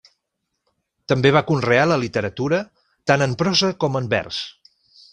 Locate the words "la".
1.91-1.99